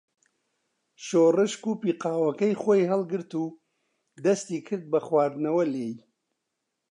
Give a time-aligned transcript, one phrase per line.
[1.05, 3.45] شۆڕش کووپی قاوەکەی خۆی هەڵگرت و
[4.23, 5.95] دەستی کرد بە خواردنەوە لێی.